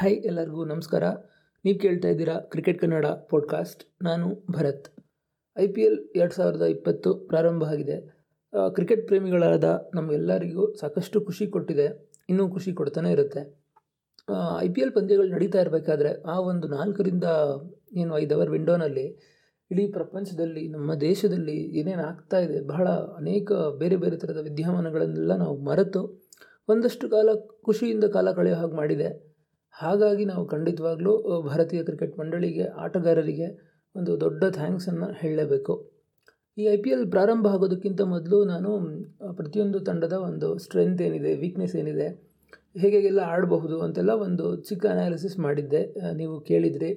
[0.00, 1.04] Hi ಎಲ್ಲರಿಗೂ ನಮಸ್ಕಾರ.
[1.64, 4.88] ನೀವು ಕೇಳ್ತಾ ಇದ್ದೀರಾ ಕ್ರಿಕೆಟ್ ಕನ್ನಡ ಪಾಡ್ಕಾಸ್ಟ್ ನಾನು ಭರತ್.
[5.58, 8.26] ಐ ಪಿ ಎಲ್ ಎರಡು ಸಾವಿರದ ಇಪ್ಪತ್ತು ಪ್ರಾರಂಭ ಆಗಿದೆ.
[8.74, 12.12] ಕ್ರಿಕೆಟ್ ಪ್ರೇಮಿಗಳಾದ ನಮಗೆಲ್ಲರಿಗೂ ಸಾಕಷ್ಟು ಖುಷಿ ಕೊಟ್ಟಿದೆ.
[12.28, 13.60] ಇನ್ನೂ ಖುಷಿ ಕೊಡ್ತಾನೆ ಇರುತ್ತೆ.
[14.60, 17.24] ಐ ಪಿ ಎಲ್ ಪಂದ್ಯಗಳು ನಡೀತಾ ಇರಬೇಕಾದ್ರೆ ಆ ಒಂದು ನಾಲ್ಕರಿಂದ
[17.96, 19.06] ಏನು ಐದು ಅವರ್ ವಿಂಡೋನಲ್ಲಿ
[19.70, 26.28] ಇಡೀ ಪ್ರಪಂಚದಲ್ಲಿ, ನಮ್ಮ ದೇಶದಲ್ಲಿ ಏನೇನು ಆಗ್ತಾ ಇದೆ, ಬಹಳ ಅನೇಕ ಬೇರೆ ಬೇರೆ ಥರದ ವಿದ್ಯಮಾನಗಳನ್ನೆಲ್ಲ ನಾವು ಮರೆತು
[26.68, 27.28] ಒಂದಷ್ಟು ಕಾಲ
[27.62, 29.29] ಖುಷಿಯಿಂದ ಕಾಲ ಕಳೆಯೋ ಹಾಗೆ ಮಾಡಿದೆ.
[29.74, 31.12] ಹಾಗಾಗಿ ನಾವು ಖಂಡಿತವಾಗ್ಲೂ
[31.48, 33.48] ಭಾರತೀಯ ಕ್ರಿಕೆಟ್ ಮಂಡಳಿಗೆ, ಆಟಗಾರರಿಗೆ
[33.94, 35.74] ಒಂದು ದೊಡ್ಡ ಥ್ಯಾಂಕ್ಸನ್ನು ಹೇಳಲೇಬೇಕು
[36.56, 38.70] ಈ ಐ ಪಿ ಎಲ್ ಪ್ರಾರಂಭ ಆಗೋದಕ್ಕಿಂತ ಮೊದಲು ನಾನು
[39.38, 42.08] ಪ್ರತಿಯೊಂದು ತಂಡದ ಒಂದು ಸ್ಟ್ರೆಂತ್ ಏನಿದೆ ವೀಕ್ನೆಸ್ ಏನಿದೆ
[42.82, 45.82] ಹೇಗೆಲ್ಲ ಆಡಬಹುದು ಅಂತೆಲ್ಲ ಒಂದು ಚಿಕ್ಕ ಅನಾಲಿಸಿಸ್ ಮಾಡಿದ್ದೆ
[46.20, 46.90] ನೀವು ಕೇಳಿದ್ರಿ.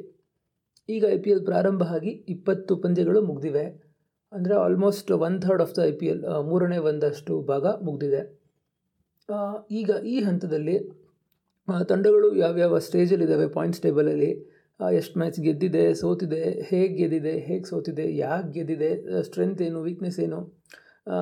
[0.90, 3.66] ಈಗ ಐ ಪಿ ಎಲ್ ಪ್ರಾರಂಭ ಆಗಿ ಇಪ್ಪತ್ತು ಪಂದ್ಯಗಳು ಮುಗಿದಿವೆ.
[4.32, 8.21] ಅಂದರೆ almost one third of the I P L ಮೂರನೇ ಒಂದಷ್ಟು ಭಾಗ ಮುಗಿದಿದೆ.
[9.79, 10.76] ಈಗ ಈ ಹಂತದಲ್ಲಿ
[11.68, 14.32] ತಂಡಗಳು ಯಾವ್ಯಾವ ಸ್ಟೇಜಲ್ಲಿದ್ದಾವೆ ಪಾಯಿಂಟ್ಸ್ ಟೇಬಲಲ್ಲಿ
[14.80, 18.90] ಎಷ್ಟು ಮ್ಯಾಚ್ ಗೆದ್ದಿದೆ, ಸೋತಿದೆ, ಹೇಗೆ ಗೆದ್ದಿದೆ, ಹೇಗೆ ಸೋತಿದೆ ಯಾಕೆ ಗೆದ್ದಿದೆ
[19.24, 20.40] ಸ್ಟ್ರೆಂತ್ ಏನು ವೀಕ್ನೆಸ್ ಏನು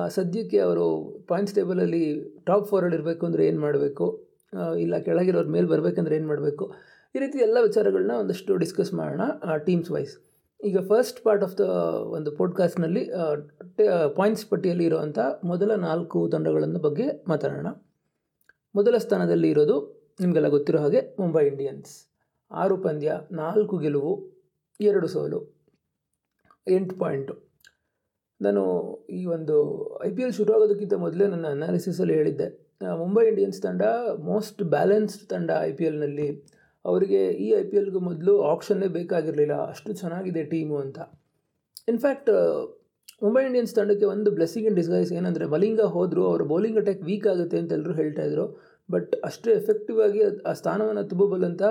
[0.08, 0.86] ಸದ್ಯಕ್ಕೆ ಅವರು
[1.28, 2.02] ಪಾಯಿಂಟ್ಸ್ ಟೇಬಲಲ್ಲಿ
[2.46, 4.06] ಟಾಪ್ ಫೋರಲ್ಲಿ ಇರಬೇಕು ಅಂದರೆ ಏನು ಮಾಡಬೇಕು
[4.78, 6.64] ಇಲ್ಲ ಕೆಳಗಿರೋರು ಮೇಲೆ ಬರಬೇಕಂದ್ರೆ ಏನು ಮಾಡಬೇಕು,
[7.14, 9.22] ಈ ರೀತಿ ಎಲ್ಲ ವಿಚಾರಗಳನ್ನ ಒಂದಷ್ಟು ಡಿಸ್ಕಸ್ ಮಾಡೋಣ
[9.66, 10.14] ಟೀಮ್ಸ್ ವೈಸ್
[10.60, 11.64] ಈಗ ಫಸ್ಟ್ ಪಾರ್ಟ್ ಆಫ್ ದ
[12.16, 13.02] ಒಂದು ಪಾಡ್ಕಾಸ್ಟ್ನಲ್ಲಿ
[14.18, 17.68] ಪಾಯಿಂಟ್ಸ್ ಪಟ್ಟಿಯಲ್ಲಿ ಇರುವಂಥ ಮೊದಲ ನಾಲ್ಕು ತಂಡಗಳನ್ನು ಬಗ್ಗೆ ಮಾತಾಡೋಣ.
[18.74, 19.76] ಮೊದಲ ಸ್ಥಾನದಲ್ಲಿ ಇರೋದು
[20.20, 21.92] ನಿಮಗೆಲ್ಲ ಗೊತ್ತಿರೋ ಹಾಗೆ ಮುಂಬೈ ಇಂಡಿಯನ್ಸ್.
[22.50, 24.12] ಆರು ಪಂದ್ಯ, ನಾಲ್ಕು ಗೆಲುವು,
[24.80, 25.38] ಎರಡು ಸೋಲು,
[26.76, 27.34] ಎಂಟು ಪಾಯಿಂಟು.
[28.40, 28.62] ನಾನು
[29.18, 29.56] ಈ ಒಂದು
[30.06, 32.48] ಐ ಪಿ ಎಲ್ ಶುರುವಾಗೋದಕ್ಕಿಂತ ಮೊದಲೇ ನನ್ನ ಅನಾಲಿಸಿಸಲ್ಲಿ ಹೇಳಿದ್ದೆ.
[33.02, 33.82] ಮುಂಬೈ ಇಂಡಿಯನ್ಸ್ ತಂಡ
[34.30, 36.28] ಮೋಸ್ಟ್ ಬ್ಯಾಲೆನ್ಸ್ಡ್ ತಂಡ ಐ ಪಿ ಎಲ್ನಲ್ಲಿ
[36.84, 39.56] ಅವರಿಗೆ ಈ ಐ ಪಿ ಎಲ್ಗೂ ಮೊದಲು ಆಪ್ಷನ್ನೇ ಬೇಕಾಗಿರಲಿಲ್ಲ.
[39.72, 40.98] ಅಷ್ಟು ಚೆನ್ನಾಗಿದೆ ಟೀಮು ಅಂತ.
[41.92, 42.30] ಇನ್ಫ್ಯಾಕ್ಟ್
[43.24, 47.58] ಮುಂಬೈ ಇಂಡಿಯನ್ಸ್ ತಂಡಕ್ಕೆ ಒಂದು ಬ್ಲೆಸ್ಸಿಂಗ್ ಇನ್ ಡಿಸ್ಗೈಸ್ ಏನಂದರೆ ಮಲಿಂಗ ಹೋದರು, ಅವರು ಬೌಲಿಂಗ್ ಅಟ್ಯಾಕ್ ವೀಕ್ ಆಗುತ್ತೆ
[47.62, 48.46] ಅಂತ ಎಲ್ಲರೂ ಹೇಳ್ತಾ ಇದ್ರು.
[48.88, 51.62] ಬಟ್ ಅಷ್ಟು ಎಫೆಕ್ಟಿವ್ ಆಗಿ ಆ ಸ್ಥಾನವನ್ನು ತುಂಬಬಲ್ಲಂತ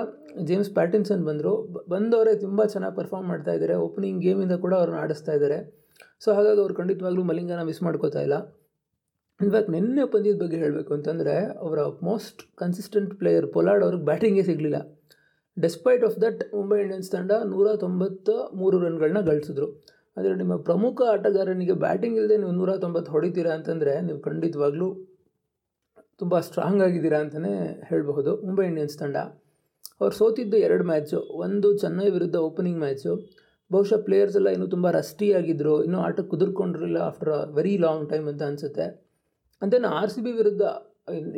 [0.44, 1.52] ಜೇಮ್ಸ್ ಪ್ಯಾಟಿನ್ಸನ್ ಬಂದರು.
[1.88, 5.58] ಬಂದವರೇ ತುಂಬ ಚೆನ್ನಾಗಿ ಪರ್ಫಾರ್ಮ್ ಮಾಡ್ತಾ ಇದ್ದಾರೆ ಓಪನಿಂಗ್ ಗೇಮಿಂದ ಕೂಡ ಅವ್ರನ್ನ ಆಡಿಸ್ತಾ ಇದ್ದಾರೆ
[6.22, 8.36] ಸೊ ಹಾಗಾಗಿ ಅವ್ರು ಖಂಡಿತವಾಗ್ಲೂ ಮಲಿಂಗನ ಮಿಸ್ ಮಾಡ್ಕೋತಾ ಇಲ್ಲ.
[9.40, 14.78] ಇನ್ಫ್ಯಾಕ್ಟ್ ನಿನ್ನೆ ಪಂದ್ಯದ ಬಗ್ಗೆ ಹೇಳಬೇಕು ಅಂತಂದರೆ, ಅವರ ಮೋಸ್ಟ್ ಕನ್ಸಿಸ್ಟೆಂಟ್ ಪ್ಲೇಯರ್ ಪೊಲಾರ್ಡ್ ಅವ್ರಿಗೆ ಬ್ಯಾಟಿಂಗೇ ಸಿಗಲಿಲ್ಲ.
[15.56, 19.68] Despite of that Mumbai Indians ತಂಡ ನೂರ ತೊಂಬತ್ತ ಮೂರು ರನ್ಗಳನ್ನ ಗಳಿಸಿದ್ರು.
[20.16, 24.88] ಆದರೆ ನಿಮ್ಮ ಪ್ರಮುಖ ಆಟಗಾರನಿಗೆ ಬ್ಯಾಟಿಂಗ್ ಇಲ್ಲದೆ ನೀವು ನೂರ ತೊಂಬತ್ತು ಹೊಡಿತೀರಾ ಅಂತಂದರೆ, ನೀವು ಖಂಡಿತವಾಗ್ಲೂ
[26.22, 27.54] ತುಂಬ ಸ್ಟ್ರಾಂಗ್ ಆಗಿದ್ದೀರಾ ಅಂತಲೇ
[27.90, 28.32] ಹೇಳಬಹುದು.
[28.46, 29.16] ಮುಂಬೈ ಇಂಡಿಯನ್ಸ್ ತಂಡ.
[30.00, 33.12] ಅವ್ರು ಸೋತಿದ್ದು ಎರಡು ಮ್ಯಾಚು ಒಂದು ಚೆನ್ನೈ ವಿರುದ್ಧ ಓಪನಿಂಗ್ ಮ್ಯಾಚು
[33.70, 38.26] ಬಹುಶಃ ಪ್ಲೇಯರ್ಸ್ ಎಲ್ಲ ಇನ್ನೂ ತುಂಬ ರಸ್ಟಿ ಆಗಿದ್ದರು ಇನ್ನೂ ಆಟಕ್ಕೆ ಕುದುರ್ಕೊಂಡಿರಲಿಲ್ಲ after a very long time
[38.32, 38.86] ಅಂತ ಅನಿಸುತ್ತೆ.
[39.62, 40.62] ಅಂದೇನು ಆರ್ ಸಿ ಬಿ ವಿರುದ್ಧ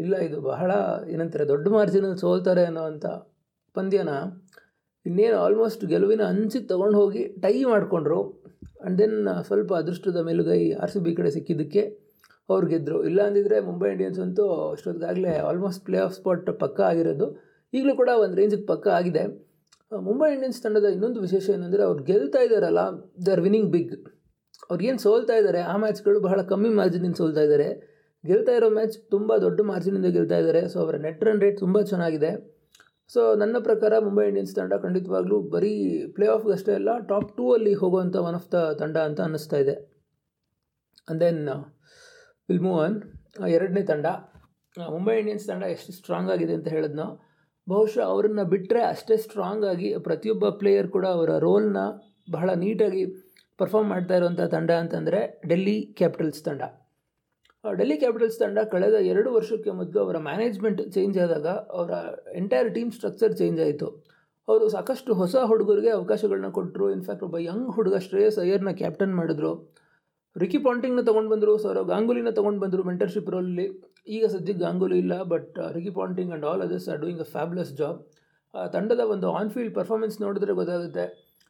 [0.03, 0.71] ಇಲ್ಲ ಇದು ಬಹಳ
[1.12, 3.06] ಏನಂತಾರೆ, ದೊಡ್ಡ ಮಾರ್ಜಿನಲ್ಲಿ ಸೋಲ್ತಾರೆ ಅನ್ನೋವಂಥ
[3.77, 4.12] ಪಂದ್ಯನ
[5.06, 8.21] ಇನ್ನೇನು ಆಲ್ಮೋಸ್ಟ್ ಗೆಲುವಿನ ಅಂಚಿಗೆ ತೊಗೊಂಡು ಹೋಗಿ ಟೈ ಮಾಡಿಕೊಂಡ್ರು.
[8.81, 9.19] ಆ್ಯಂಡ್ ದೆನ್
[9.49, 11.84] ಸ್ವಲ್ಪ ಅದೃಷ್ಟದ ಮೇಲುಗೈ ಆರ್ ಸಿ ಬಿ ಕಡೆ ಸಿಕ್ಕಿದ್ದಕ್ಕೆ
[12.49, 14.44] ಅವ್ರು ಗೆದ್ದರು ಇಲ್ಲ ಅಂದಿದ್ರೆ ಮುಂಬೈ ಇಂಡಿಯನ್ಸ್ ಅಂತೂ
[14.75, 17.27] ಅಷ್ಟೊತ್ತಿಗಾಗಲೇ ಆಲ್ಮೋಸ್ಟ್ ಪ್ಲೇ ಆಫ್ ಸ್ಪಾಟ್ ಪಕ್ಕ ಆಗಿರೋದು.
[17.72, 19.22] ಈಗಲೂ ಕೂಡ ಒಂದು ರೇಂಜಿಗೆ ಪಕ್ಕ ಆಗಿದೆ.
[20.09, 22.82] ಮುಂಬೈ ಇಂಡಿಯನ್ಸ್ ತಂಡದ ಇನ್ನೊಂದು ವಿಶೇಷ ಏನಂದರೆ ಅವ್ರು ಗೆಲ್ತಾ ಇದ್ದಾರಲ್ಲ
[23.25, 23.94] ದೇ ಆರ್ ವಿನ್ನಿಂಗ್ ಬಿಗ್.
[24.71, 27.69] ಅವ್ರಿಗೇನು ಸೋಲ್ತಾ ಇದ್ದಾರೆ ಆ ಮ್ಯಾಚ್ಗಳು ಬಹಳ ಕಮ್ಮಿ ಮಾರ್ಜಿನಿಂದ ಸೋಲ್ತಾ ಇದ್ದಾರೆ
[28.25, 32.31] ಗೆಲ್ತಾ ಇರೋ ಮ್ಯಾಚ್ ತುಂಬ ದೊಡ್ಡ ಮಾರ್ಜಿನಿಂದ ಗೆಲ್ತಾ ಇದ್ದಾರೆ ಸೊ ಅವರ ನೆಟ್ ರನ್ ರೇಟ್ ತುಂಬ ಚೆನ್ನಾಗಿದೆ.
[33.15, 35.72] ಸೊ ನನ್ನ ಪ್ರಕಾರ ಮುಂಬೈ ಇಂಡಿಯನ್ಸ್ ತಂಡ ಖಂಡಿತವಾಗ್ಲೂ ಬರೀ
[36.15, 39.75] ಪ್ಲೇ ಆಫ್ಗಷ್ಟೇ ಅಲ್ಲ ಟಾಪ್ ಟೂ ಅಲ್ಲಿ ಹೋಗುವಂಥ ಒನ್ ಆಫ್ ದ ತಂಡ ಅಂತ ಅನ್ನಿಸ್ತಾ ಇದೆ.
[41.09, 41.43] ಅಂಡ್ ದೆನ್
[42.49, 42.97] ವಿಲ್ ಆನ್
[43.56, 44.06] ಎರಡನೇ ತಂಡ.
[44.94, 47.06] ಮುಂಬೈ ಇಂಡಿಯನ್ಸ್ ತಂಡ ಎಷ್ಟು ಸ್ಟ್ರಾಂಗ್ ಆಗಿದೆ ಅಂತ ಹೇಳಿದ್ನೋ,
[47.66, 51.82] ಬಹುಶಃ ಅವರನ್ನು ಬಿಟ್ಟರೆ ಅಷ್ಟೇ ಸ್ಟ್ರಾಂಗ್ ಆಗಿ ಪ್ರತಿಯೊಬ್ಬ ಪ್ಲೇಯರ್ ಕೂಡ ಅವರ ರೋಲ್ನ
[52.34, 53.03] ಬಹಳ ನೀಟಾಗಿ
[53.60, 56.62] ಪರ್ಫಾರ್ಮ್ ಮಾಡ್ತಾ ಇರುವಂಥ ತಂಡ ಅಂತಂದರೆ ಡೆಲ್ಲಿ ಕ್ಯಾಪಿಟಲ್ಸ್ ತಂಡ.
[57.65, 61.93] ಡೆಲ್ಲಿ ಕ್ಯಾಪಿಟಲ್ಸ್ ತಂಡ ಕಳೆದ ಎರಡು ವರ್ಷಕ್ಕೆ ಮೊದಲು ಅವರ ಮ್ಯಾನೇಜ್ಮೆಂಟ್ ಚೇಂಜ್ ಆದಾಗ ಅವರ
[62.41, 63.88] ಎಂಟೈರ್ ಟೀಮ್ ಸ್ಟ್ರಕ್ಚರ್ ಚೇಂಜ್ ಆಯಿತು.
[64.49, 69.53] ಅವರು ಸಾಕಷ್ಟು ಹೊಸ ಹುಡುಗರಿಗೆ ಅವಕಾಶಗಳನ್ನ ಕೊಟ್ಟರು ಇನ್ಫ್ಯಾಕ್ಟ್ ಒಬ್ಬ ಯಂಗ್ ಹುಡುಗ ಶ್ರೇಯಸ್ ಅಯ್ಯರ್ನ ಕ್ಯಾಪ್ಟನ್ ಮಾಡಿದ್ರು.
[70.37, 73.67] ರಿಕಿ ಪಾಂಟಿಂಗ್ನ ತೊಗೊಂಡು ಬಂದರು ಸೌರವ್ ಗಾಂಗುಲಿನ ತೊಗೊಂಡು ಬಂದರು ಮೆಂಟರ್ಶಿಪ್ ರೋಲಲ್ಲಿ
[74.15, 77.99] ಈಗ ಸದ್ಯಕ್ಕೆ ಗಾಂಗುಲಿ ಇಲ್ಲ but Ricky Ponting and all others are doing a fabulous job
[78.75, 81.05] ತಂಡದ ಒಂದು ಆನ್ ಫೀಲ್ಡ್ ಪರ್ಫಾರ್ಮೆನ್ಸ್ ನೋಡಿದ್ರೆ ಗೊತ್ತಾಗುತ್ತೆ.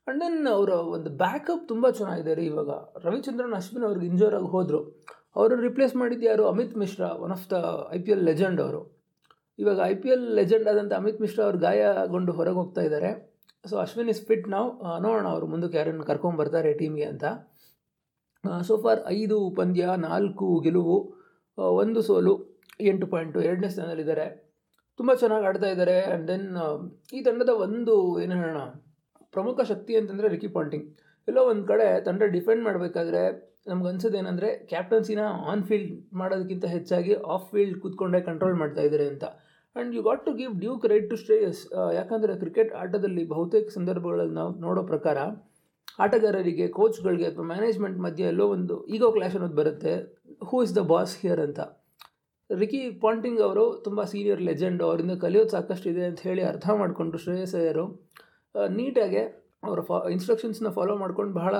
[0.06, 2.70] ಆ್ಯಂಡ್ ದೆನ್ ಅವರ ಒಂದು ಬ್ಯಾಕಪ್ ತುಂಬ ಚೆನ್ನಾಗಿದೆ ರೀ ಇವಾಗ.
[3.06, 4.80] ರವಿಚಂದ್ರನ್, ಅಶ್ವಿನ್ ಅವ್ರಿಗೆ ಇಂಜೋರ್ ಆಗಿ ಹೋದರು.
[5.38, 6.44] ಅವರನ್ನು ರಿಪ್ಲೇಸ್ ಮಾಡಿದ್ದು ಯಾರು?
[6.52, 7.58] Amit Mishra one of the
[7.96, 8.80] I P L legend ಅವರು.
[9.62, 13.10] ಇವಾಗ ಐ ಪಿ ಎಲ್ ಲೆಜೆಂಡ್ ಆದಂಥ ಅಮಿತ್ ಮಿಶ್ರಾ ಅವ್ರು ಗಾಯಗೊಂಡು ಹೊರಗೆ ಹೋಗ್ತಾ ಇದ್ದಾರೆ
[13.64, 14.68] ಸೊ ಅಶ್ವಿನ್ ಇಸ್ ಫಿಟ್ ನಾವು
[15.04, 17.24] ನೋಡೋಣ ಅವರು ಮುಂದಕ್ಕೆ ಯಾರನ್ನು ಕರ್ಕೊಂಬರ್ತಾರೆ ಟೀಮ್ಗೆ ಅಂತ.
[18.68, 20.96] ಸೊ ಫಾರ್ ಐದು ಪಂದ್ಯ, ನಾಲ್ಕು ಗೆಲುವು
[21.82, 22.34] ಒಂದು ಸೋಲು,
[22.90, 24.26] ಎಂಟು ಪಾಯಿಂಟು, ಎರಡನೇ ಸ್ಥಾನದಲ್ಲಿದ್ದಾರೆ.
[24.98, 25.96] ತುಂಬ ಚೆನ್ನಾಗಿ ಆಡ್ತಾ ಇದ್ದಾರೆ.
[26.08, 26.48] ಆ್ಯಂಡ್ ದೆನ್
[27.16, 27.94] ಈ ತಂಡದ ಒಂದು,
[28.24, 28.60] ಏನು ಹೇಳೋಣ,
[29.36, 30.86] ಪ್ರಮುಖ ಶಕ್ತಿ ಅಂತಂದರೆ ರಿಕಿ ಪಾಂಟಿಂಗ್
[31.28, 33.22] ಎಲ್ಲೋ ಒಂದು ಕಡೆ ತಂಡ ಡಿಫೆಂಡ್ ಮಾಡಬೇಕಾದ್ರೆ
[33.70, 39.24] ನಮ್ಗೆ ಏನಂದರೆ ಕ್ಯಾಪ್ಟನ್ಸಿನ ಆನ್ ಫೀಲ್ಡ್ ಮಾಡೋದಕ್ಕಿಂತ ಹೆಚ್ಚಾಗಿ ಆಫ್ ಫೀಲ್ಡ್ ಕೂತ್ಕೊಂಡೇ ಕಂಟ್ರೋಲ್ ಮಾಡ್ತಾ ಇದ್ದಾರೆ ಅಂತ.
[39.76, 41.60] And you got to give due credit to Shreyas
[41.98, 45.18] ಯಾಕಂದರೆ ಕ್ರಿಕೆಟ್ ಆಟದಲ್ಲಿ ಬಹುತೇಕ ಸಂದರ್ಭಗಳಲ್ಲಿ ನಾವು ನೋಡೋ ಪ್ರಕಾರ
[45.98, 49.92] ಆಟಗಾರರಿಗೆ ಕೋಚ್ಗಳಿಗೆ ಅಥವಾ ಮ್ಯಾನೇಜ್ಮೆಂಟ್ ಮಧ್ಯೆ ಎಲ್ಲೋ ಒಂದು ಈಗೋ ಕ್ಲಾಶ್ ಅನ್ನೋದು ಬರುತ್ತೆ.
[50.48, 51.60] Who is the boss here ಅಂತ.
[52.50, 57.54] ರಿಕಿ ಪಾಂಟಿಂಗ್ ಅವರು ತುಂಬ ಸೀನಿಯರ್ ಲೆಜೆಂಡ್ ಅವರಿಂದ ಕಲಿಯೋದು ಸಾಕಷ್ಟು ಇದೆ ಅಂತ ಹೇಳಿ ಅರ್ಥ ಮಾಡಿಕೊಂಡು ಶ್ರೇಯಸ್
[57.60, 57.86] ಅಯ್ಯರು.
[58.78, 59.22] ನೀಟಾಗೆ
[59.68, 61.54] ಅವರ ಫಾ ಇನ್ಸ್ಟ್ರಕ್ಷನ್ಸ್ನ ಫಾಲೋ ಮಾಡ್ಕೊಂಡು ಬಹಳ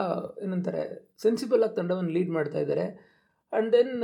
[0.45, 0.83] ಏನಂತಾರೆ
[1.25, 2.85] ಸೆನ್ಸಿಬಲ್ ಆಗಿ ತಂಡವನ್ನು ಲೀಡ್ ಮಾಡ್ತಾ ಇದ್ದಾರೆ
[3.53, 3.95] and then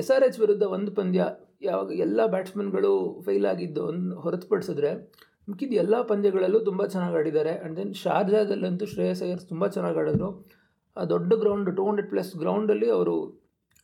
[0.00, 1.22] S R H ವಿರುದ್ಧ ಒಂದು ಪಂದ್ಯ,
[1.68, 2.92] ಯಾವಾಗ ಎಲ್ಲ ಬ್ಯಾಟ್ಸ್ಮನ್ಗಳು
[3.26, 4.90] ಫೇಲ್ ಆಗಿದ್ದು ಒಂದು ಹೊರತುಪಡಿಸಿದ್ರೆ
[5.48, 7.52] ಮಿಕ್ಕಿದ ಎಲ್ಲ ಪಂದ್ಯಗಳಲ್ಲೂ ತುಂಬ ಚೆನ್ನಾಗಿ ಆಡಿದ್ದಾರೆ.
[7.58, 10.30] ಆ್ಯಂಡ್ ದೆನ್ ಶಾರ್ಜಾದಲ್ಲಂತೂ ಶ್ರೇಯಸ್ ಅಯ್ಯರ್ ತುಂಬ ಚೆನ್ನಾಗಿ ಆಡಿದ್ರು.
[10.96, 13.14] ಆ ದೊಡ್ಡ ಗ್ರೌಂಡ್ ಟೂ ಹಂಡ್ರೆಡ್ ಪ್ಲಸ್ ಗ್ರೌಂಡಲ್ಲಿ ಅವರು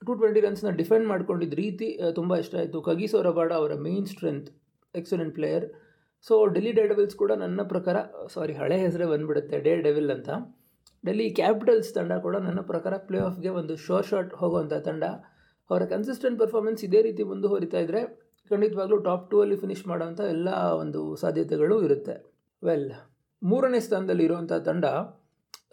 [0.06, 1.88] ಟು ಟ್ವೆಂಟಿ ರನ್ಸ್ನ ಡಿಫೆಂಡ್ ಮಾಡ್ಕೊಂಡಿದ್ದ ರೀತಿ
[2.18, 2.78] ತುಂಬ ಇಷ್ಟ ಆಯಿತು.
[2.88, 4.48] ಕಗೀಸ್ ರಬಾಡ ಅವರ main strength
[4.94, 5.66] excellent player
[6.26, 7.96] so Delhi daredevils ಕೂಡ ನನ್ನ ಪ್ರಕಾರ
[8.34, 10.30] ಸಾರಿ ಹಳೆ ಹೆಸರೇ ಬಂದುಬಿಡುತ್ತೆ ಡೇ ಡೆವಿಲ್ ಅಂತ.
[11.04, 15.04] ಡೆಲ್ಲಿ ಕ್ಯಾಪಿಟಲ್ಸ್ ತಂಡ ಕೂಡ ನನ್ನ ಪ್ರಕಾರ ಪ್ಲೇ ಆಫ್ಗೆ ಒಂದು ಶೋರ್ ಶಾಟ್ ಹೋಗುವಂಥ ತಂಡ.
[15.70, 18.02] ಅವರ ಕನ್ಸಿಸ್ಟೆಂಟ್ ಪರ್ಫಾರ್ಮೆನ್ಸ್ ಇದೇ ರೀತಿ ಮುಂದುವರಿತಾ ಇದ್ದರೆ
[18.50, 20.48] ಖಂಡಿತವಾಗ್ಲೂ ಟಾಪ್ ಟೂ ಅಲ್ಲಿ ಫಿನಿಷ್ ಮಾಡೋವಂಥ ಎಲ್ಲ
[20.82, 22.14] ಒಂದು ಸಾಧ್ಯತೆಗಳು ಇರುತ್ತೆ.
[22.62, 22.90] ವೆಲ್
[23.42, 24.86] ಮೂರನೇ ಸ್ಥಾನದಲ್ಲಿ ಇರುವಂಥ ತಂಡ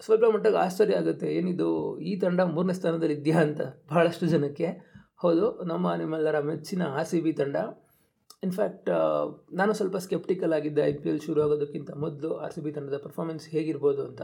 [0.06, 1.28] ಸ್ವಲ್ಪ ಮಟ್ಟಿಗೆ ಆಶ್ಚರ್ಯ ಆಗುತ್ತೆ.
[1.40, 1.70] ಏನಿದು,
[2.10, 3.62] ಈ ತಂಡ ಮೂರನೇ ಸ್ಥಾನದಲ್ಲಿ ಇದೆಯಾ ಅಂತ
[3.92, 4.68] ಬಹಳಷ್ಟು ಜನಕ್ಕೆ.
[5.24, 7.58] ಹೌದು, ನಮ್ಮ ನಿಮ್ಮೆಲ್ಲರ ಮೆಚ್ಚಿನ ಆರ್ ಸಿ ಬಿ ತಂಡ.
[8.46, 8.90] ಇನ್ಫ್ಯಾಕ್ಟ್
[9.60, 13.46] ನಾನು ಸ್ವಲ್ಪ ಸ್ಕೆಪ್ಟಿಕಲ್ ಆಗಿದ್ದೆ ಐ ಪಿ ಎಲ್ ಶುರು ಆಗೋದಕ್ಕಿಂತ ಮೊದಲು ಆರ್ ಸಿ ಬಿ ತಂಡದ ಪರ್ಫಾರ್ಮೆನ್ಸ್
[13.56, 14.22] ಹೇಗಿರ್ಬೋದು ಅಂತ.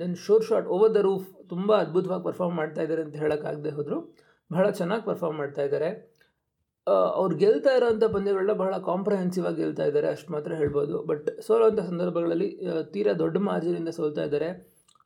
[0.00, 3.98] Then sure shot over the roof ತುಂಬ ಅದ್ಭುತವಾಗಿ ಪರ್ಫಾರ್ಮ್ ಮಾಡ್ತಾ ಇದ್ದಾರೆ ಅಂತ ಹೇಳೋಕ್ಕಾಗದೆ ಹೋದರು.
[4.50, 5.90] ಬಹಳ ಚೆನ್ನಾಗಿ ಪರ್ಫಾರ್ಮ್ ಮಾಡ್ತಾ ಇದ್ದಾರೆ
[7.20, 10.94] ಅವ್ರು ಗೆಲ್ತಾ ಇರೋವಂಥ ಪಂದ್ಯಗಳನ್ನ ಬಹಳ ಕಾಂಪ್ರಹೆನ್ಸಿವ್ ಆಗಿ ಗೆಲ್ತಾ ಇದ್ದಾರೆ, ಅಷ್ಟು ಮಾತ್ರ ಹೇಳ್ಬೋದು.
[11.10, 12.48] ಬಟ್ ಸೋಲೋವಂಥ ಸಂದರ್ಭಗಳಲ್ಲಿ
[12.94, 14.48] ತೀರಾ ದೊಡ್ಡ ಮಾರ್ಜಿನಿಂದ ಸೋಲ್ತಾ ಇದ್ದಾರೆ.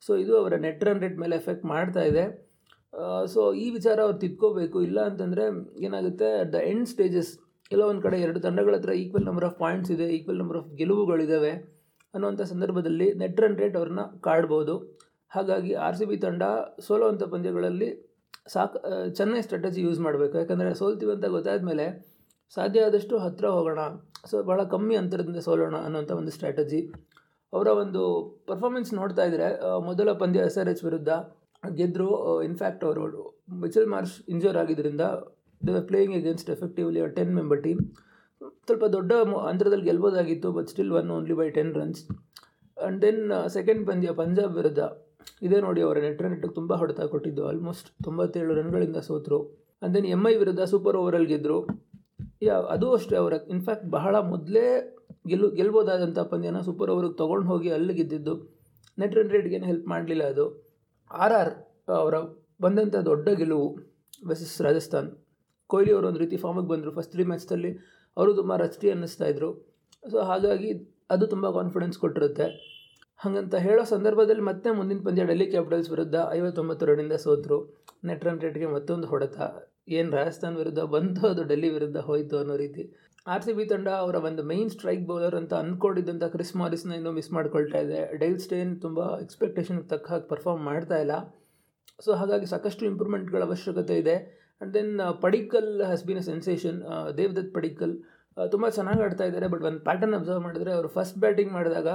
[0.07, 2.25] ಸೊ ಇದು ಅವರ ನೆಟ್ ರನ್ ರೇಟ್ ಮೇಲೆ ಎಫೆಕ್ಟ್ ಮಾಡ್ತಾ ಇದೆ.
[3.35, 4.79] ಸೊ ಈ ವಿಚಾರ ಅವ್ರು ತಿದ್ಕೋಬೇಕು.
[4.89, 5.45] ಇಲ್ಲ ಅಂತಂದರೆ
[5.87, 7.33] ಏನಾಗುತ್ತೆ ದ ಎಂಡ್ ಸ್ಟೇಜಸ್
[7.75, 11.53] ಎಲ್ಲೋ ಒಂದು ಕಡೆ ಎರಡು ತಂಡಗಳ ಹತ್ರ ಈಕ್ವಲ್ ನಂಬರ್ ಆಫ್ ಪಾಯಿಂಟ್ಸ್ ಇದೆ ಈಕ್ವಲ್ ನಂಬರ್ ಆಫ್ ಗೆಲುವುಗಳಿದ್ದಾವೆ
[12.15, 14.75] ಅನ್ನೋವಂಥ ಸಂದರ್ಭದಲ್ಲಿ ನೆಟ್ ರನ್ ರೇಟ್ ಅವ್ರನ್ನ ಕಾಡ್ಬೋದು.
[15.35, 16.43] ಹಾಗಾಗಿ ಆರ್ ಸಿ ಬಿ ತಂಡ
[16.87, 17.89] ಸೋಲೋವಂಥ ಪಂದ್ಯಗಳಲ್ಲಿ
[18.47, 18.79] ಸಾಕು
[19.19, 20.35] ಚೆನ್ನಾಗಿ ಸ್ಟ್ರಾಟಜಿ ಯೂಸ್ ಮಾಡಬೇಕು.
[20.39, 21.87] ಯಾಕಂದರೆ ಸೋಲ್ತೀವಿ ಅಂತ ಗೊತ್ತಾದ ಮೇಲೆ
[22.57, 23.81] ಸಾಧ್ಯ ಆದಷ್ಟು ಹತ್ತಿರ ಹೋಗೋಣ.
[24.31, 26.81] ಸೊ ಭಾಳ ಕಮ್ಮಿ ಅಂತರದಿಂದ ಸೋಲೋಣ ಅನ್ನೋಂಥ ಒಂದು ಸ್ಟ್ರಾಟಜಿ
[27.53, 28.03] ಅವರ ಒಂದು
[28.47, 29.49] ಪರ್ಫಾರ್ಮೆನ್ಸ್ ನೋಡ್ತಾ ಇದ್ದರೆ
[29.81, 31.11] ಮೊದಲ ಪಂದ್ಯ ಎಸ್ ಆರ್ ಎಚ್ ವಿರುದ್ಧ
[31.63, 32.09] ಗೆದ್ದರು
[32.43, 33.25] ಇನ್ಫ್ಯಾಕ್ಟ್ ಅವರು
[33.65, 35.05] ಮಿಚಲ್ ಮಾರ್ಷ್ ಇಂಜೂರ್ ಆಗಿದ್ದರಿಂದ
[35.61, 37.81] they playing against effectively ten member team
[38.67, 39.13] ಸ್ವಲ್ಪ ದೊಡ್ಡ
[39.49, 42.01] ಅಂತರದಲ್ಲಿ ಗೆಲ್ಬೋದಾಗಿತ್ತು but still one only by ten runs
[42.77, 44.81] and then second ಪಂದ್ಯ ಪಂಜಾಬ್ ವಿರುದ್ಧ
[45.47, 47.43] ಇದೇ ನೋಡಿ ಅವರ ನೆಟ್ ನೆಟ್ಟಿಗೆ ತುಂಬ ಹೊಡೆತ ಕೊಟ್ಟಿದ್ದು.
[47.51, 49.39] ಆಲ್ಮೋಸ್ಟ್ ತೊಂಬತ್ತೇಳು ರನ್ಗಳಿಂದ ಸೋತರು.
[49.79, 51.59] ಆ್ಯಂಡ್ ದೆನ್ ಎಂ ಐ ವಿರುದ್ಧ ಸೂಪರ್ ಓವರಲ್ಲಿ ಗೆದ್ದರು
[52.47, 54.65] ಯಾ ಅದು ಅಷ್ಟೇ ಅವರ ಇನ್ಫ್ಯಾಕ್ಟ್ ಬಹಳ ಮೊದಲೇ
[55.31, 58.35] ಗೆಲ್ಲು ಗೆಲ್ಬೋದಾದಂಥ ಪಂದ್ಯನ ಸೂಪರ್ ಓವರಿಗೆ ತೊಗೊಂಡು ಹೋಗಿ ಅಲ್ಲಿ ಗೆದ್ದಿದ್ದು.
[58.99, 60.45] ನೆಟ್ ರನ್ ರೇಟ್ಗೇನು ಹೆಲ್ಪ್ ಮಾಡಲಿಲ್ಲ ಅದು.
[61.11, 61.53] ಆರ್ ಆರ್
[62.01, 62.17] ಅವರ
[62.65, 63.67] ಬಂದಂಥ ದೊಡ್ಡ ಗೆಲುವು
[64.31, 65.09] ವೆಸಸ್ ರಾಜಸ್ಥಾನ್.
[65.71, 67.71] ಕೊಹ್ಲಿ ಅವರು ಒಂದು ರೀತಿ ಫಾರ್ಮಿಗೆ ಬಂದರು ಫಸ್ಟ್ ತ್ರೀ ಮ್ಯಾಚ್ದಲ್ಲಿ
[68.17, 69.49] ಅವರು ತುಂಬ ರಚಟಿ ಅನ್ನಿಸ್ತಾ ಇದ್ರು.
[70.03, 70.71] ಸೊ ಹಾಗಾಗಿ
[71.15, 72.47] ಅದು ತುಂಬ ಕಾನ್ಫಿಡೆನ್ಸ್ ಕೊಟ್ಟಿರುತ್ತೆ.
[73.25, 77.59] ಹಾಗಂತ ಹೇಳೋ ಸಂದರ್ಭದಲ್ಲಿ ಮತ್ತೆ ಮುಂದಿನ ಪಂದ್ಯ ಡೆಲ್ಲಿ ಕ್ಯಾಪಿಟಲ್ಸ್ ವಿರುದ್ಧ ಐವತ್ತೊಂಬತ್ತು ರನ್ನಿಂದ ಸೋತರು.
[78.09, 79.37] ನೆಟ್ ರನ್ ರೇಟ್ಗೆ ಮತ್ತೊಂದು ಹೊಡೆತ.
[79.97, 82.83] ಏನು ರಾಜಸ್ಥಾನ್ ವಿರುದ್ಧ ಬಂತು ಅದು ಡೆಲ್ಲಿ ವಿರುದ್ಧ ಹೋಯಿತು ಅನ್ನೋ ರೀತಿ.
[83.27, 87.31] ಆರ್ ಸಿ ಬಿ ತಂಡ ಅವರ ಒಂದು ಮೈನ್ ಸ್ಟ್ರೈಕ್ ಬೌಲರ್ ಅಂತ ಅಂದ್ಕೊಂಡಿದ್ದಂಥ ಕ್ರಿಸ್ ಮಾರಿಸ್ನ ಇನ್ನೂ ಮಿಸ್
[87.37, 88.01] ಮಾಡ್ಕೊಳ್ತಾ ಇದೆ.
[88.23, 91.15] ಡೈಲ್ ಸ್ಟೇನ್ ತುಂಬ ಎಕ್ಸ್ಪೆಕ್ಟೇಷನ್ಗೆ ತಕ್ಕ ಹಾಗೆ ಪರ್ಫಾರ್ಮ್ ಮಾಡ್ತಾ ಇಲ್ಲ.
[92.07, 94.17] ಸೊ ಹಾಗಾಗಿ ಸಾಕಷ್ಟು ಇಂಪ್ರೂವ್ಮೆಂಟ್ಗಳ ಅವಶ್ಯಕತೆ ಇದೆ.
[94.57, 94.93] And then
[95.25, 96.81] Padikkal has been a sensation
[97.21, 97.95] Devdutt Padikkal
[98.37, 99.49] ತುಂಬ ಚೆನ್ನಾಗಿ ಆಡ್ತಾ ಇದ್ದಾರೆ.
[99.55, 101.89] ಬಟ್ ಒಂದು ಪ್ಯಾಟರ್ನ್ ಅಬ್ಸರ್ವ್ ಮಾಡಿದ್ರೆ ಅವರು ಫಸ್ಟ್ ಬ್ಯಾಟಿಂಗ್ ಮಾಡಿದಾಗ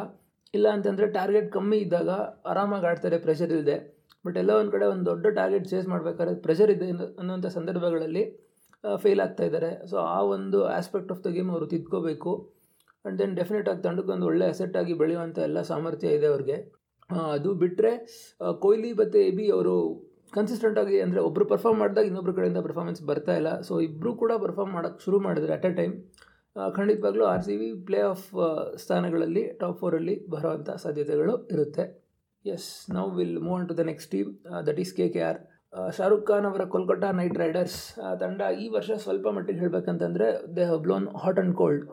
[0.57, 2.11] ಇಲ್ಲ ಅಂತಂದರೆ ಟಾರ್ಗೆಟ್ ಕಮ್ಮಿ ಇದ್ದಾಗ
[2.51, 3.77] ಆರಾಮಾಗಿ ಆಡ್ತಾರೆ ಪ್ರೆಷರ್ ಇಲ್ಲದೆ
[4.25, 6.87] ಬಟ್ ಎಲ್ಲ ಒಂದು ಕಡೆ ಒಂದು ದೊಡ್ಡ ಟಾರ್ಗೆಟ್ ಚೇಸ್ ಮಾಡಬೇಕಾದ್ರೆ ಪ್ರೆಷರ್ ಇದೆ
[7.21, 8.23] ಅನ್ನೋಂಥ ಸಂದರ್ಭಗಳಲ್ಲಿ
[9.03, 9.69] ಫೇಲ್ ಆಗ್ತಾ ಇದ್ದಾರೆ.
[9.91, 12.31] ಸೊ ಆ ಒಂದು ಆಸ್ಪೆಕ್ಟ್ ಆಫ್ ದ ಗೇಮ್ ಅವರು ತಿದ್ಕೋಬೇಕು.
[13.05, 16.57] ಆ್ಯಂಡ್ ದೆನ್ ಡೆಫಿನೆಟ್ ಆಗಿ ತಂಡಕ್ಕೆ ಒಂದು ಒಳ್ಳೆ ಅಸೆಟ್ ಆಗಿ ಬೆಳೆಯುವಂಥ ಎಲ್ಲ ಸಾಮರ್ಥ್ಯ ಇದೆ ಅವ್ರಿಗೆ.
[17.35, 17.91] ಅದು ಬಿಟ್ಟರೆ
[18.63, 19.75] ಕೊಹ್ಲಿ ಮತ್ತು ಎ ಬಿ ಅವರು
[20.37, 23.51] ಕನ್ಸಿಸ್ಟೆಂಟಾಗಿ ಅಂದರೆ ಒಬ್ಬರು ಪರ್ಫಾರ್ಮ್ ಮಾಡಿದಾಗ ಇನ್ನೊಬ್ಬರ ಕಡೆಯಿಂದ ಪರ್ಫಾರ್ಮೆನ್ಸ್ ಬರ್ತಾ ಇಲ್ಲ.
[23.68, 25.95] ಸೊ ಇಬ್ಬರು ಕೂಡ ಪರ್ಫಾರ್ಮ್ ಮಾಡೋಕ್ಕೆ ಶುರು ಮಾಡಿದ್ರೆ ಅಟ್ ಅ ಟೈಮ್
[26.78, 28.25] ಖಂಡಿತವಾಗ್ಲೂ R C B play off
[28.83, 31.85] ಸ್ಥಾನಗಳಲ್ಲಿ ಟಾಪ್ ಫೋರಲ್ಲಿ ಬರುವಂಥ ಸಾಧ್ಯತೆಗಳು ಇರುತ್ತೆ.
[32.45, 34.30] Yes now will move on to the next team
[34.68, 35.39] that is K K R
[35.97, 37.80] Shahrukh Khan ಅವರ ಕೋಲ್ಕತ್ತಾ ನೈಟ್ ರೈಡರ್ಸ್
[38.21, 41.83] ತಂಡ ಈ ವರ್ಷ ಸ್ವಲ್ಪ ಮಟ್ಟಿಗೆ ಹೇಳಬೇಕಂತಂದರೆ they have blown hot and cold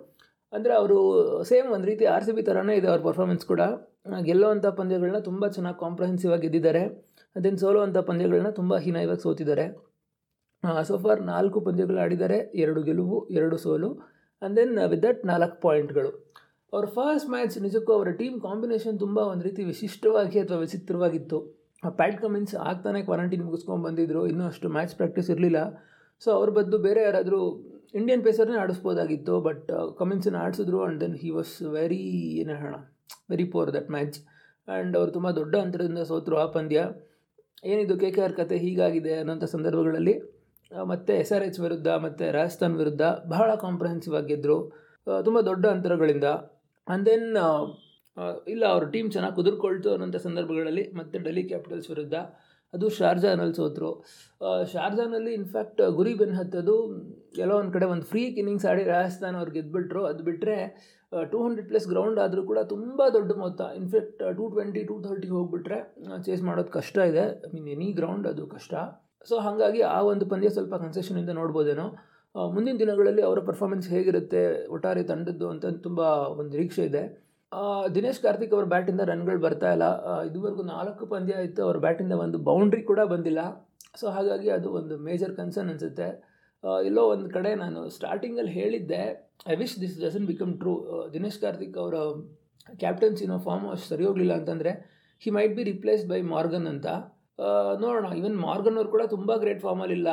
[0.52, 0.98] ಅಂದರೆ ಅವರು
[1.50, 3.62] ಸೇಮ್ ಒಂದು ರೀತಿ ಆರ್ ಸಿ ಬಿ ಥರನೇ ಇದೆ ಅವ್ರ ಪರ್ಫಾರ್ಮೆನ್ಸ್ ಕೂಡ.
[4.28, 6.82] ಗೆಲ್ಲುವಂಥ ಪಂದ್ಯಗಳನ್ನ ತುಂಬ ಚೆನ್ನಾಗಿ ಕಾಂಪ್ರಹೆನ್ಸಿವ್ ಆಗಿ ಗೆದ್ದಿದ್ದಾರೆ.
[7.36, 9.66] ಅದನ್ನು ಸೋಲುವಂಥ ಪಂದ್ಯಗಳನ್ನ ತುಂಬ ಹೀನಾಯವಾಗಿ ಸೋತಿದ್ದಾರೆ.
[10.88, 13.90] ಸೊ ಫಾರ್ ನಾಲ್ಕು ಪಂದ್ಯಗಳು ಆಡಿದ್ದಾರೆ, ಎರಡು ಗೆಲುವು, ಎರಡು ಸೋಲು.
[14.42, 16.10] ಆ್ಯಂಡ್ ದೆನ್ ವಿತ್ ದಟ್ ನಾಲ್ಕು ಪಾಯಿಂಟ್ಗಳು.
[16.72, 21.38] ಅವ್ರ ಫಸ್ಟ್ ಮ್ಯಾಚ್ ನಿಜಕ್ಕೂ ಅವರ ಟೀಮ್ ಕಾಂಬಿನೇಷನ್ ತುಂಬ ಒಂದು ರೀತಿ ವಿಶಿಷ್ಟವಾಗಿ ಅಥವಾ ವಿಚಿತ್ರವಾಗಿತ್ತು.
[22.00, 25.60] ಪ್ಯಾಟ್ ಕಮಿನ್ಸ್ ಆಗ್ತಾನೆ ಕ್ವಾರಂಟೈನ್ ಮುಗಿಸ್ಕೊಂಡು ಬಂದಿದ್ದರು ಇನ್ನೂ ಅಷ್ಟು ಮ್ಯಾಚ್ ಪ್ರಾಕ್ಟೀಸ್ ಇರಲಿಲ್ಲ.
[26.22, 27.40] ಸೊ ಅವ್ರ ಬದಲು ಬೇರೆ ಯಾರಾದರೂ
[28.00, 29.34] ಇಂಡಿಯನ್ ಪೇಸರ್ನೇ ಆಡಿಸ್ಬೋದಾಗಿತ್ತು.
[29.48, 29.68] ಬಟ್
[30.00, 32.00] ಕಮಿನ್ಸನ್ನು ಆಡಿಸಿದ್ರು and then he was very
[32.42, 32.78] ಏನು ಹೇಳೋಣ
[33.32, 34.16] very poor that match
[34.68, 36.78] and ಅವರು ತುಂಬ ದೊಡ್ಡ ಅಂತರದಿಂದ ಸೋತರು ಆ ಪಂದ್ಯ.
[37.72, 40.14] ಏನಿದು ಕೆ ಕೆ ಆರ್ ಕತೆ ಹೀಗಾಗಿದೆ ಅನ್ನೋಂಥ ಸಂದರ್ಭಗಳಲ್ಲಿ
[40.92, 43.02] ಮತ್ತು ಎಸ್ ಆರ್ ಎಚ್ ವಿರುದ್ಧ, ಮತ್ತು ರಾಜಸ್ಥಾನ್ ವಿರುದ್ಧ
[43.34, 44.58] ಬಹಳ ಕಾಂಪ್ರಹೆನ್ಸಿವ್ ಆಗಿ ಗೆದ್ದರು
[45.26, 46.28] ತುಂಬ ದೊಡ್ಡ ಅಂತರಗಳಿಂದ.
[46.86, 47.28] ಆ್ಯಂಡ್ ದೆನ್
[48.52, 52.16] ಇಲ್ಲ, ಅವ್ರ ಟೀಮ್ ಚೆನ್ನಾಗಿ ಕುದುರ್ಕೊಳ್ತು ಅನ್ನೋಂಥ ಸಂದರ್ಭಗಳಲ್ಲಿ ಮತ್ತು ಡೆಲ್ಲಿ ಕ್ಯಾಪಿಟಲ್ಸ್ ವಿರುದ್ಧ
[52.74, 53.90] ಅದು ಶಾರ್ಜಾನಲ್ಲಿ ಸೋತರು.
[54.72, 56.76] ಶಾರ್ಜಾನಲ್ಲಿ ಇನ್ಫ್ಯಾಕ್ಟ್ ಗುರಿ ಬೆನ್ ಹತ್ತದು
[57.42, 60.56] ಎಲ್ಲೋ ಒಂದು ಕಡೆ ಒಂದು ಫ್ರೀ ಇನ್ನಿಂಗ್ಸ್ ಆಡಿ ರಾಜಸ್ಥಾನ್ ಅವ್ರು ಗೆದ್ದುಬಿಟ್ರು ಅದು ಬಿಟ್ಟರೆ
[61.32, 63.60] ಟೂ ಹಂಡ್ರೆಡ್ ಪ್ಲಸ್ ಗ್ರೌಂಡ್ ಆದರೂ ಕೂಡ ತುಂಬ ದೊಡ್ಡ ಮೊತ್ತ.
[63.80, 65.78] In fact two twenty two ಥರ್ಟಿಗೆ ಹೋಗಿಬಿಟ್ರೆ
[66.26, 67.24] ಚೇಸ್ ಮಾಡೋದು ಕಷ್ಟ ಇದೆ.
[67.46, 68.74] ಐ ಮೀನ್ ಎನಿ ಗ್ರೌಂಡ್ ಅದು ಕಷ್ಟ.
[69.28, 71.86] ಸೊ ಹಾಗಾಗಿ ಆ ಒಂದು ಪಂದ್ಯ ಸ್ವಲ್ಪ ಕನ್ಸೆಷನಿಂದ ನೋಡ್ಬೋದೇನೋ.
[72.54, 74.42] ಮುಂದಿನ ದಿನಗಳಲ್ಲಿ ಅವರ ಪರ್ಫಾರ್ಮೆನ್ಸ್ ಹೇಗಿರುತ್ತೆ,
[74.74, 76.00] ಒಟ್ಟಾರೆ ತಂಡದ್ದು ಅಂತ ತುಂಬ
[76.38, 77.02] ಒಂದು ನಿರೀಕ್ಷೆ ಇದೆ.
[77.96, 79.86] ದಿನೇಶ್ ಕಾರ್ತಿಕ್ ಅವರ ಬ್ಯಾಟಿಂದ ರನ್ಗಳು ಬರ್ತಾ ಇಲ್ಲ.
[80.28, 83.42] ಇದುವರೆಗೂ ನಾಲ್ಕು ಪಂದ್ಯ ಇತ್ತು ಅವ್ರ ಬ್ಯಾಟಿಂದ ಒಂದು ಬೌಂಡ್ರಿ ಕೂಡ ಬಂದಿಲ್ಲ.
[84.00, 86.08] ಸೊ ಹಾಗಾಗಿ ಅದು ಒಂದು ಮೇಜರ್ ಕನ್ಸರ್ನ್ ಅನಿಸುತ್ತೆ.
[86.88, 89.02] ಎಲ್ಲೋ ಒಂದು ಕಡೆ ನಾನು ಸ್ಟಾರ್ಟಿಂಗಲ್ಲಿ ಹೇಳಿದ್ದೆ
[89.52, 90.72] I wish this doesn't become true
[91.14, 91.96] Dinesh Karthik ಅವರ
[92.82, 94.72] ಕ್ಯಾಪ್ಟನ್ಸಿನೋ ಫಾರ್ಮ್ ಅಷ್ಟು ಸರಿ ಹೋಗಲಿಲ್ಲ ಅಂತಂದರೆ
[95.22, 96.86] he might be replaced by Morgan ಅಂತ.
[97.82, 98.06] ನೋಡೋಣ.
[98.18, 100.08] ಈವನ್ ಮಾರ್ಗನ್ ಅವರು ಕೂಡ ತುಂಬ ಗ್ರೇಟ್ ಫಾರ್ಮಲ್ಲಿಲ್ಲ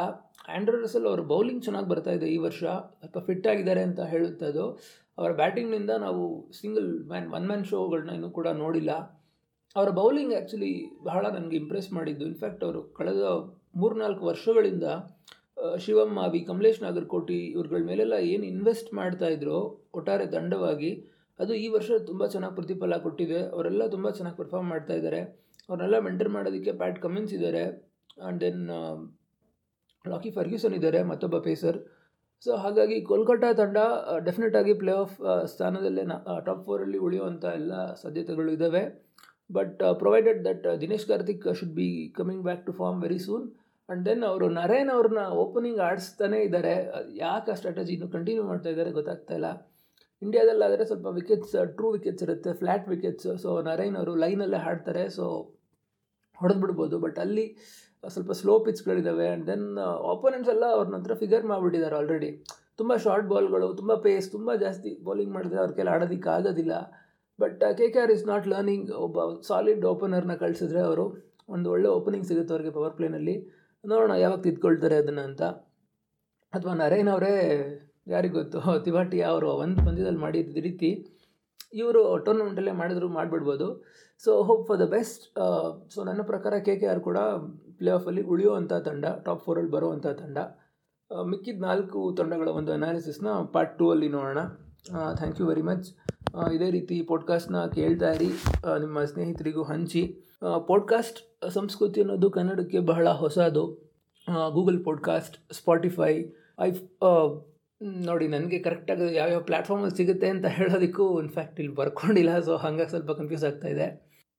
[0.53, 2.63] ಆ್ಯಂಡ್ರೂ ರಸಲ್ ಅವರು ಬೌಲಿಂಗ್ ಚೆನ್ನಾಗಿ ಬರ್ತಾ ಇದೆ ಈ ವರ್ಷ.
[3.00, 4.65] ಸ್ವಲ್ಪ ಫಿಟ್ ಆಗಿದ್ದಾರೆ ಅಂತ ಹೇಳುತ್ತೆ ಅದು
[5.20, 6.24] ಅವರ ಬ್ಯಾಟಿಂಗ್ನಿಂದ ನಾವು
[6.60, 8.92] ಸಿಂಗಲ್ ಮ್ಯಾನ್ ಒನ್ ಮ್ಯಾನ್ ಶೋಗಳನ್ನ ಇನ್ನೂ ಕೂಡ ನೋಡಿಲ್ಲ.
[9.75, 10.74] ಅವರ ಬೌಲಿಂಗ್ ಆ್ಯಕ್ಚುಲಿ
[11.10, 12.25] ಬಹಳ ನನಗೆ ಇಂಪ್ರೆಸ್ ಮಾಡಿದ್ದು.
[12.32, 13.24] ಇನ್ಫ್ಯಾಕ್ಟ್ ಅವರು ಕಳೆದ
[13.82, 14.88] ಮೂರ್ನಾಲ್ಕು ವರ್ಷಗಳಿಂದ
[15.84, 19.58] ಶಿವಮ್ ಮಾವಿ ಕಮಲೇಶ್ ನಾಗರ್ಕೋಟಿ ಇವ್ರಗಳ ಮೇಲೆಲ್ಲ ಏನು ಇನ್ವೆಸ್ಟ್ ಮಾಡ್ತಾಯಿದ್ರು
[19.98, 20.92] ಒಟ್ಟಾರೆ ದಂಡವಾಗಿ,
[21.39, 23.39] ಅದು ಈ ವರ್ಷ ತುಂಬ ಚೆನ್ನಾಗಿ ಪ್ರತಿಫಲ ಕೊಟ್ಟಿದೆ.
[23.56, 25.22] ಅವರೆಲ್ಲ ತುಂಬ ಚೆನ್ನಾಗಿ ಪರ್ಫಾರ್ಮ್ ಮಾಡ್ತಾ ಇದ್ದಾರೆ.
[25.70, 27.63] ಅವ್ರನ್ನೆಲ್ಲ ಮೆಂಟರ್ ಮಾಡೋದಕ್ಕೆ ಪ್ಯಾಟ್ ಕಮಿನ್ಸ್ ಇದ್ದಾರೆ.
[28.22, 28.63] ಆ್ಯಂಡ್ ದೆನ್
[30.05, 31.77] ಲಾಕಿ ಫರ್ಗ್ಯೂಸನ್ ಇದ್ದಾರೆ, ಮತ್ತೊಬ್ಬ ಪೇಸರ್
[32.46, 33.77] ಸೊ ಹಾಗಾಗಿ ಕೋಲ್ಕತ್ತಾ ತಂಡ
[34.27, 35.15] ಡೆಫಿನೆಟ್ ಆಗಿ ಪ್ಲೇ ಆಫ್
[35.51, 36.03] ಸ್ಥಾನದಲ್ಲೇ
[36.48, 38.84] ಟಾಪ್ ಫೋರಲ್ಲಿ ಉಳಿಯುವಂಥ ಎಲ್ಲ ಸಾಧ್ಯತೆಗಳು ಇದ್ದಾವೆ
[39.58, 43.46] but provided that Dinesh Karthik should be coming back to form very soon
[43.89, 46.74] and then ಅವರು ನರೇನ್ ಅವ್ರನ್ನ ಓಪನಿಂಗ್ ಆಡಿಸ್ತಾನೇ ಇದ್ದಾರೆ.
[47.24, 49.50] ಯಾಕೆ ಆ ಸ್ಟ್ರಾಟಜಿ ಇನ್ನೂ ಕಂಟಿನ್ಯೂ ಮಾಡ್ತಾ ಇದ್ದಾರೆ ಗೊತ್ತಾಗ್ತಾ ಇಲ್ಲ.
[50.24, 55.25] ಇಂಡಿಯಾದಲ್ಲಾದರೆ ಸ್ವಲ್ಪ ವಿಕೆಟ್ಸ್ ಟ್ರೂ ವಿಕೆಟ್ಸ್ ಇರುತ್ತೆ ಫ್ಲ್ಯಾಟ್ ವಿಕೆಟ್ಸ್ ಸೊ ನರೈನ್ ಅವರು ಲೈನಲ್ಲೇ ಹಾಡ್ತಾರೆ ಸೊ
[56.38, 56.96] ಹೊಡೆದ್ಬಿಡ್ಬೋದು.
[57.06, 57.46] ಬಟ್ ಅಲ್ಲಿ
[58.03, 59.65] ಸ್ವಲ್ಪ ಸ್ಲೋ ಪಿಚ್ಗಳಿದ್ದಾವೆ ಆ್ಯಂಡ್ ದೆನ್
[60.13, 62.30] ಆಪೋನೆಂಟ್ಸ್ ಎಲ್ಲ ಅವ್ರನ್ನ ಹತ್ರ ಫಿಗರ್ ಮಾಡಿಬಿಟ್ಟಿದ್ದಾರೆ ಆಲ್ರೆಡಿ
[62.80, 66.74] ತುಂಬ ಶಾರ್ಟ್ ಬಾಲ್ಗಳು ತುಂಬ ಪೇಸ್ ತುಂಬ ಜಾಸ್ತಿ ಬೌಲಿಂಗ್ ಮಾಡಿದ್ರೆ ಅವ್ರ ಕೈಲಿ ಆಡೋದಕ್ಕೆ ಆಗೋದಿಲ್ಲ.
[67.39, 69.18] But K K R is not learning ಒಬ್ಬ
[69.50, 71.06] ಸಾಲಿಡ್ ಓಪನರ್ನ ಕಳಿಸಿದ್ರೆ ಅವರು
[71.56, 73.36] ಒಂದು ಒಳ್ಳೆ ಓಪನಿಂಗ್ ಸಿಗುತ್ತೆ ಅವ್ರಿಗೆ ಪವರ್ ಪ್ಲೇನಲ್ಲಿ
[73.84, 75.44] ನೋಡೋಣ ಯಾವಾಗ ತಿದ್ಕೊಳ್ತಾರೆ ಅದನ್ನು ಅಂತ.
[76.53, 77.34] ಅಥವಾ ನರೇನ್ ಅವರೇ
[78.07, 80.89] ಯಾರಿಗೆ ಗೊತ್ತು ತಿವಾಟಿ ಅವರು ಒಂದು ಪಂದ್ಯದಲ್ಲಿ ಮಾಡಿದ ರೀತಿ
[81.74, 83.67] ಇವರು ಟೂರ್ನಮೆಂಟಲ್ಲೇ ಮಾಡಿದ್ರು, ಮಾಡಿಬಿಡ್ಬೋದು.
[84.24, 85.24] So hope for the best
[85.93, 87.17] so ನನ್ನ ಪ್ರಕಾರ ಕೆ ಕೆ ಆರ್ ಕೂಡ
[87.77, 90.38] ಪ್ಲೇ ಆಫಲ್ಲಿ ಉಳಿಯುವಂಥ ತಂಡ ಟಾಪ್ ಫೋರಲ್ಲಿ ಬರುವಂಥ ತಂಡ.
[91.25, 94.39] ಮಿಕ್ಕಿದ ನಾಲ್ಕು ತಂಡಗಳ ಒಂದು ಅನಾಲಿಸಿಸ್ನ ಪಾರ್ಟ್ ಟೂ ಅಲ್ಲಿ ನೋಡೋಣ.
[95.15, 95.89] ಥ್ಯಾಂಕ್ ಯು ವೆರಿ ಮಚ್
[96.53, 98.29] ಇದೇ ರೀತಿ ಪಾಡ್ಕಾಸ್ಟ್ನ ಕೇಳ್ತಾ ಇರಿ.
[98.79, 100.03] ನಿಮ್ಮ ಸ್ನೇಹಿತರಿಗೂ ಹಂಚಿ.
[100.67, 103.93] ಪಾಡ್ಕಾಸ್ಟ್ ಸಂಸ್ಕೃತಿ ಅನ್ನೋದು ಕನ್ನಡಕ್ಕೆ ಬಹಳ ಹೊಸದು.
[104.51, 106.25] ಗೂಗಲ್ ಪಾಡ್ಕಾಸ್ಟ್ ಸ್ಪಾಟಿಫೈ
[106.60, 106.72] ಐ
[107.83, 112.33] ನೋಡಿ, ನನಗೆ ಕರೆಕ್ಟಾಗಿ ಯಾವ್ಯಾವ ಪ್ಲ್ಯಾಟ್ಫಾರ್ಮಲ್ಲಿ ಸಿಗುತ್ತೆ ಅಂತ ಹೇಳೋದಕ್ಕೂ ಇನ್ಫ್ಯಾಕ್ಟ್ ಇಲ್ಲಿ ಬರ್ಕೊಂಡಿಲ್ಲ.
[112.39, 113.87] ಸೊ ಹಾಗಾಗಿ ಸ್ವಲ್ಪ ಕನ್ಫ್ಯೂಸ್ ಆಗ್ತಾ ಇದೆ.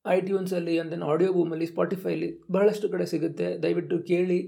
[0.05, 3.49] ಐ ಟ್ಯೂನ್ಸಲ್ಲಿ ಅಂದರೆ ಆಡಿಯೋ ಬೂಮಲ್ಲಿ ಸ್ಪಾಟಿಫೈಲಿ ಬಹಳಷ್ಟು ಕಡೆ ಸಿಗುತ್ತೆ.
[3.63, 4.41] ದಯವಿಟ್ಟು ಕೇಳಿ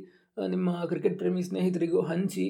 [0.48, 2.46] ನಿಮ್ಮ ಕ್ರಿಕೆಟ್ ಪ್ರೇಮಿ ಸ್ನೇಹಿತರಿಗೂ ಹಂಚಿ,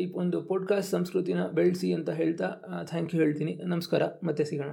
[0.00, 2.48] ಈ ಒಂದು ಪಾಡ್ಕಾಸ್ಟ್ ಸಂಸ್ಕೃತಿನ ಬೆಳೆಸಿ ಅಂತ ಹೇಳ್ತಾ
[2.90, 3.54] ಥ್ಯಾಂಕ್ ಯು ಹೇಳ್ತೀನಿ.
[3.64, 4.02] ನಮಸ್ಕಾರ.
[4.24, 4.72] ಮತ್ತೆ ಸಿಗೋಣ.